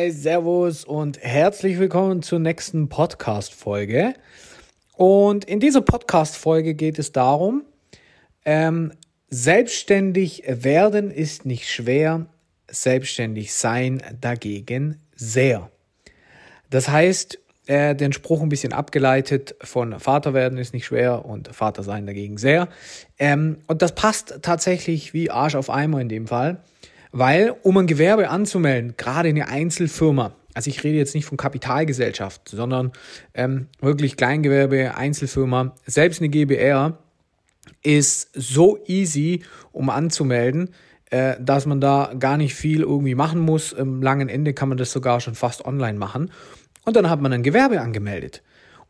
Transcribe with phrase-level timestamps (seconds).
[0.00, 4.14] Hi, Servus und herzlich willkommen zur nächsten Podcast-Folge.
[4.96, 7.64] Und in dieser Podcast-Folge geht es darum,
[8.46, 8.94] ähm,
[9.28, 12.24] selbstständig werden ist nicht schwer,
[12.70, 15.70] selbstständig sein dagegen sehr.
[16.70, 21.54] Das heißt, äh, den Spruch ein bisschen abgeleitet von Vater werden ist nicht schwer und
[21.54, 22.70] Vater sein dagegen sehr.
[23.18, 26.62] Ähm, und das passt tatsächlich wie Arsch auf Eimer in dem Fall.
[27.12, 32.48] Weil, um ein Gewerbe anzumelden, gerade eine Einzelfirma, also ich rede jetzt nicht von Kapitalgesellschaft,
[32.48, 32.92] sondern
[33.34, 36.98] ähm, wirklich Kleingewerbe, Einzelfirma, selbst eine GBR
[37.82, 39.42] ist so easy,
[39.72, 40.70] um anzumelden,
[41.10, 43.72] äh, dass man da gar nicht viel irgendwie machen muss.
[43.72, 46.30] Im langen Ende kann man das sogar schon fast online machen.
[46.84, 48.42] Und dann hat man ein Gewerbe angemeldet.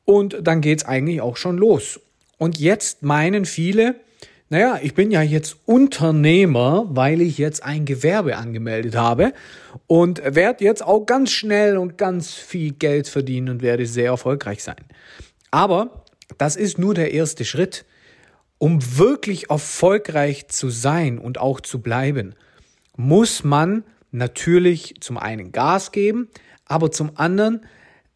[0.05, 2.00] Und dann geht's eigentlich auch schon los.
[2.38, 3.96] Und jetzt meinen viele,
[4.50, 9.32] naja, ich bin ja jetzt Unternehmer, weil ich jetzt ein Gewerbe angemeldet habe
[9.86, 14.64] und werde jetzt auch ganz schnell und ganz viel Geld verdienen und werde sehr erfolgreich
[14.64, 14.84] sein.
[15.52, 16.04] Aber
[16.36, 17.84] das ist nur der erste Schritt.
[18.58, 22.34] Um wirklich erfolgreich zu sein und auch zu bleiben,
[22.96, 26.28] muss man natürlich zum einen Gas geben,
[26.66, 27.64] aber zum anderen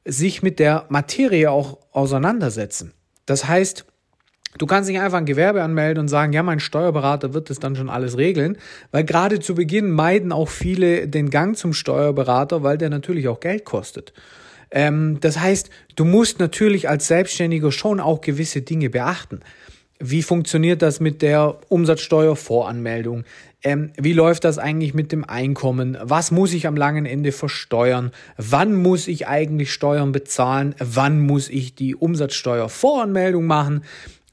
[0.04, 2.92] sich mit der Materie auch auseinandersetzen.
[3.24, 3.86] Das heißt,
[4.56, 7.74] Du kannst nicht einfach ein Gewerbe anmelden und sagen, ja, mein Steuerberater wird das dann
[7.74, 8.56] schon alles regeln,
[8.92, 13.40] weil gerade zu Beginn meiden auch viele den Gang zum Steuerberater, weil der natürlich auch
[13.40, 14.12] Geld kostet.
[14.70, 19.40] Ähm, das heißt, du musst natürlich als Selbstständiger schon auch gewisse Dinge beachten.
[19.98, 23.24] Wie funktioniert das mit der Umsatzsteuervoranmeldung?
[23.62, 25.96] Ähm, wie läuft das eigentlich mit dem Einkommen?
[26.00, 28.10] Was muss ich am langen Ende versteuern?
[28.36, 30.74] Wann muss ich eigentlich Steuern bezahlen?
[30.78, 33.82] Wann muss ich die Umsatzsteuervoranmeldung machen?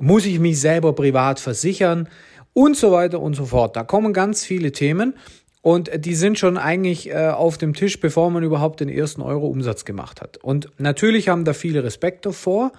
[0.02, 2.10] Muss ich mich selber privat versichern?
[2.54, 3.78] Und so weiter und so fort.
[3.78, 5.14] Da kommen ganz viele Themen
[5.62, 9.48] und die sind schon eigentlich äh, auf dem Tisch, bevor man überhaupt den ersten Euro
[9.48, 10.38] Umsatz gemacht hat.
[10.38, 12.72] Und natürlich haben da viele Respekt davor,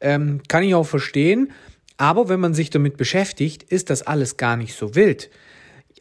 [0.00, 1.52] ähm, kann ich auch verstehen.
[1.96, 5.30] Aber wenn man sich damit beschäftigt, ist das alles gar nicht so wild.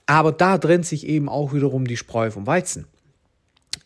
[0.06, 2.86] Aber da trennt sich eben auch wiederum die Spreu vom Weizen.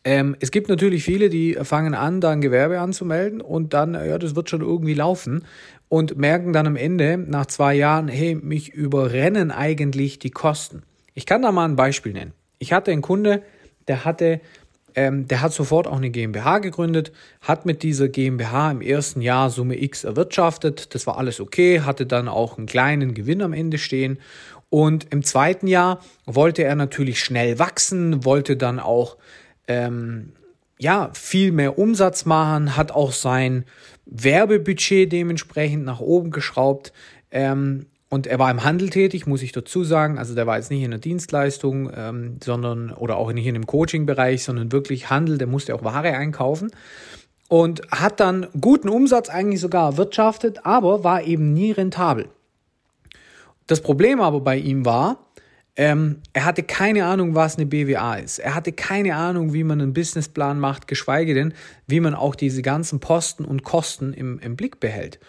[0.03, 4.17] Ähm, es gibt natürlich viele, die fangen an, da ein Gewerbe anzumelden und dann, ja,
[4.17, 5.45] das wird schon irgendwie laufen
[5.89, 10.83] und merken dann am Ende nach zwei Jahren, hey, mich überrennen eigentlich die Kosten.
[11.13, 12.33] Ich kann da mal ein Beispiel nennen.
[12.57, 13.43] Ich hatte einen Kunde,
[13.87, 14.41] der hatte,
[14.95, 19.49] ähm, der hat sofort auch eine GmbH gegründet, hat mit dieser GmbH im ersten Jahr
[19.49, 20.95] Summe X erwirtschaftet.
[20.95, 24.19] Das war alles okay, hatte dann auch einen kleinen Gewinn am Ende stehen.
[24.69, 29.17] Und im zweiten Jahr wollte er natürlich schnell wachsen, wollte dann auch
[29.71, 30.33] ähm,
[30.79, 33.65] ja, viel mehr Umsatz machen, hat auch sein
[34.05, 36.91] Werbebudget dementsprechend nach oben geschraubt.
[37.29, 40.17] Ähm, und er war im Handel tätig, muss ich dazu sagen.
[40.17, 43.65] Also der war jetzt nicht in der Dienstleistung, ähm, sondern oder auch nicht in dem
[43.65, 46.71] Coaching-Bereich, sondern wirklich Handel, der musste auch Ware einkaufen.
[47.47, 52.27] Und hat dann guten Umsatz eigentlich sogar erwirtschaftet, aber war eben nie rentabel.
[53.67, 55.30] Das Problem aber bei ihm war,
[55.77, 58.39] ähm, er hatte keine Ahnung, was eine BWA ist.
[58.39, 61.53] Er hatte keine Ahnung, wie man einen Businessplan macht, geschweige denn,
[61.87, 65.19] wie man auch diese ganzen Posten und Kosten im, im Blick behält.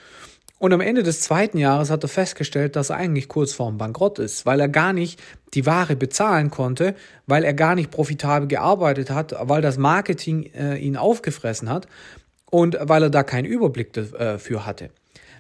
[0.59, 4.21] Und am Ende des zweiten Jahres hat er festgestellt, dass er eigentlich kurz vorm Bankrott
[4.21, 5.21] ist, weil er gar nicht
[5.55, 6.95] die Ware bezahlen konnte,
[7.27, 11.89] weil er gar nicht profitabel gearbeitet hat, weil das Marketing äh, ihn aufgefressen hat
[12.49, 14.91] und weil er da keinen Überblick dafür äh, hatte.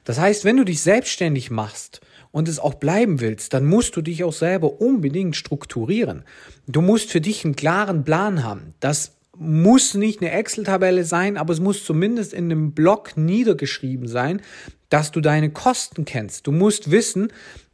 [0.02, 2.00] Das heißt, wenn du dich selbstständig machst,
[2.32, 6.24] und es auch bleiben willst, dann musst du dich auch selber unbedingt strukturieren.
[6.66, 8.74] Du musst für dich einen klaren Plan haben.
[8.80, 14.42] Das muss nicht eine Excel-Tabelle sein, aber es muss zumindest in einem Blog niedergeschrieben sein,
[14.88, 16.46] dass du deine Kosten kennst.
[16.46, 17.32] Du musst wissen,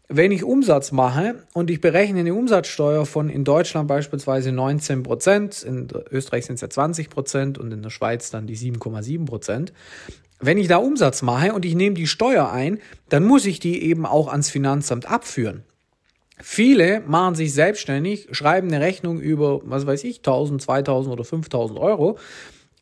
[0.09, 5.63] wenn ich Umsatz mache und ich berechne eine Umsatzsteuer von in Deutschland beispielsweise 19 Prozent,
[5.63, 9.73] in Österreich sind es ja 20 Prozent und in der Schweiz dann die 7,7 Prozent,
[10.41, 13.83] wenn ich da Umsatz mache und ich nehme die Steuer ein, dann muss ich die
[13.83, 15.65] eben auch ans Finanzamt abführen.
[16.41, 21.79] Viele machen sich selbstständig, schreiben eine Rechnung über, was weiß ich, 1000, 2000 oder 5000
[21.79, 22.19] Euro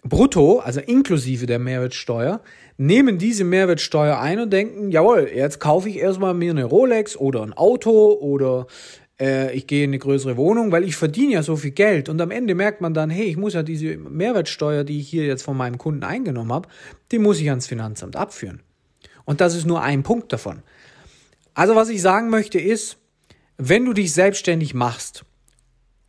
[0.08, 2.40] brutto, also inklusive der Mehrwertsteuer,
[2.76, 7.42] nehmen diese Mehrwertsteuer ein und denken, jawohl, jetzt kaufe ich erstmal mir eine Rolex oder
[7.42, 8.66] ein Auto oder
[9.20, 12.08] äh, ich gehe in eine größere Wohnung, weil ich verdiene ja so viel Geld.
[12.08, 15.26] Und am Ende merkt man dann, hey, ich muss ja diese Mehrwertsteuer, die ich hier
[15.26, 16.68] jetzt von meinem Kunden eingenommen habe,
[17.12, 18.60] die muss ich ans Finanzamt abführen.
[19.24, 20.62] Und das ist nur ein Punkt davon.
[21.54, 22.98] Also was ich sagen möchte ist,
[23.56, 25.24] wenn du dich selbstständig machst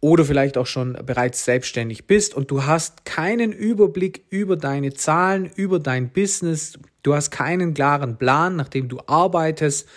[0.01, 5.49] oder vielleicht auch schon bereits selbstständig bist und du hast keinen Überblick über deine Zahlen,
[5.55, 9.87] über dein Business, du hast keinen klaren Plan, nach dem du arbeitest,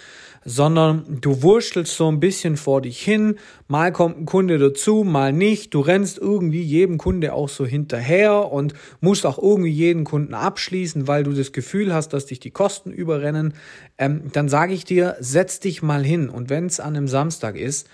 [0.45, 3.37] sondern du wurschtelst so ein bisschen vor dich hin.
[3.69, 5.75] Mal kommt ein Kunde dazu, mal nicht.
[5.75, 11.07] Du rennst irgendwie jedem Kunde auch so hinterher und musst auch irgendwie jeden Kunden abschließen,
[11.07, 13.55] weil du das Gefühl hast, dass dich die Kosten überrennen.
[13.99, 17.57] Ähm, dann sage ich dir, setz dich mal hin und wenn es an einem Samstag
[17.57, 17.89] ist,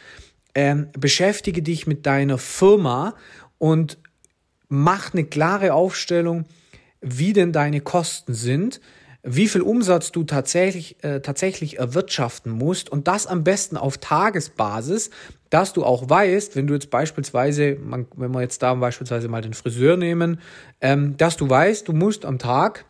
[0.55, 3.15] ähm, beschäftige dich mit deiner Firma
[3.59, 3.99] und
[4.69, 6.45] mach eine klare Aufstellung,
[7.01, 8.81] wie denn deine Kosten sind,
[9.27, 15.11] wie viel Umsatz du tatsächlich, äh, tatsächlich erwirtschaften musst und das am besten auf Tagesbasis,
[15.51, 19.43] dass du auch weißt, wenn du jetzt beispielsweise, man, wenn wir jetzt da beispielsweise mal
[19.43, 20.41] den Friseur nehmen,
[20.81, 22.85] ähm, dass du weißt, du musst am Tag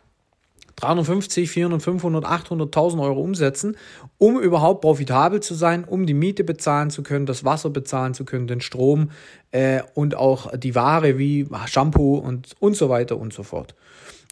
[0.76, 3.76] 350, 400, 500, 800.000 Euro umsetzen,
[4.18, 8.26] um überhaupt profitabel zu sein, um die Miete bezahlen zu können, das Wasser bezahlen zu
[8.26, 9.10] können, den Strom
[9.52, 13.74] äh, und auch die Ware wie Shampoo und, und so weiter und so fort.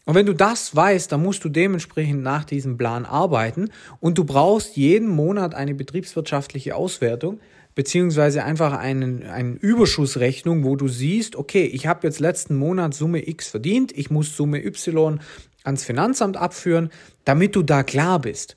[0.05, 3.71] Und wenn du das weißt, dann musst du dementsprechend nach diesem Plan arbeiten
[4.01, 7.41] und du brauchst jeden Monat eine betriebswirtschaftliche Auswertung
[7.75, 13.27] beziehungsweise einfach einen, einen Überschussrechnung, wo du siehst, okay, ich habe jetzt letzten Monat Summe
[13.27, 15.21] X verdient, ich muss Summe Y
[15.65, 16.91] ans Finanzamt abführen,
[17.25, 18.55] damit du da klar bist.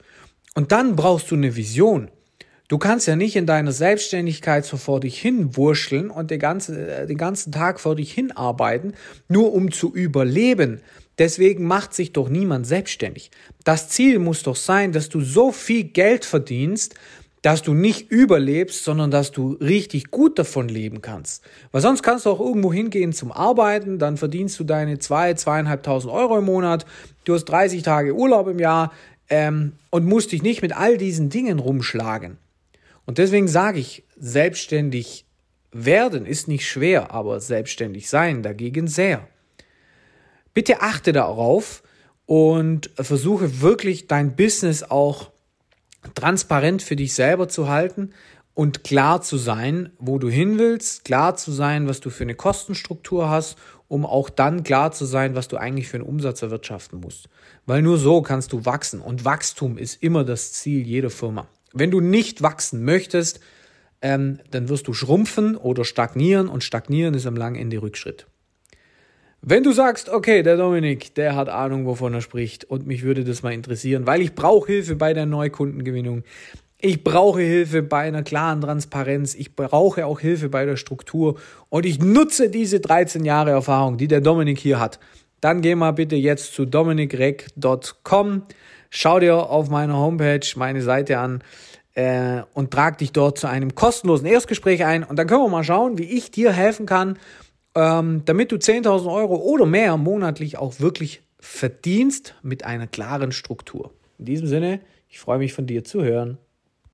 [0.54, 2.12] Und dann brauchst du eine Vision.
[2.70, 6.78] Du kannst ja nicht in deiner Selbstständigkeit so vor dich hin wurschteln und den ganzen,
[6.78, 8.94] äh, den ganzen Tag vor dich hin arbeiten,
[9.30, 10.82] nur um zu überleben.
[11.18, 13.32] Deswegen macht sich doch niemand selbstständig.
[13.64, 16.96] Das Ziel muss doch sein, dass du so viel Geld verdienst,
[17.42, 21.46] dass du nicht überlebst, sondern dass du richtig gut davon leben kannst.
[21.72, 26.12] Weil sonst kannst du auch irgendwo hingehen zum Arbeiten, dann verdienst du deine zwei, zweieinhalbtausend
[26.12, 26.86] Euro im Monat,
[27.24, 28.92] du hast 30 Tage Urlaub im Jahr
[29.30, 32.38] ähm, und musst dich nicht mit all diesen Dingen rumschlagen.
[33.08, 35.26] Und deswegen sage ich, selbstständig
[35.72, 39.28] werden ist nicht schwer, aber selbstständig sein dagegen sehr.
[40.54, 41.84] Bitte achte darauf
[42.26, 45.32] und versuche wirklich dein Business auch
[46.16, 48.12] transparent für dich selber zu halten
[48.54, 52.36] und klar zu sein, wo du hin willst, klar zu sein, was du für eine
[52.36, 53.58] Kostenstruktur hast,
[53.88, 57.30] um auch dann klar zu sein, was du eigentlich für einen Umsatz erwirtschaften musst.
[57.66, 61.48] Weil nur so kannst du wachsen und Wachstum ist immer das Ziel jeder Firma.
[61.80, 63.40] Wenn du nicht wachsen möchtest,
[64.02, 68.28] ähm, dann wirst du schrumpfen oder stagnieren und stagnieren ist am langen Ende Rückschritt.
[69.42, 73.24] Wenn du sagst, okay, der Dominik, der hat Ahnung, wovon er spricht und mich würde
[73.24, 76.24] das mal interessieren, weil ich brauche Hilfe bei der Neukundengewinnung.
[76.80, 79.34] Ich brauche Hilfe bei einer klaren Transparenz.
[79.34, 81.40] Ich brauche auch Hilfe bei der Struktur.
[81.70, 85.00] Und ich nutze diese 13 Jahre Erfahrung, die der Dominik hier hat.
[85.42, 88.44] Dann geh mal bitte jetzt zu dominikreck.com.
[88.90, 91.44] Schau dir auf meiner Homepage meine Seite an
[91.94, 95.04] äh, und trag dich dort zu einem kostenlosen Erstgespräch ein.
[95.04, 97.18] Und dann können wir mal schauen, wie ich dir helfen kann,
[97.76, 103.92] ähm, damit du 10.000 Euro oder mehr monatlich auch wirklich verdienst mit einer klaren Struktur.
[104.20, 106.38] In diesem Sinne, ich freue mich von dir zu hören.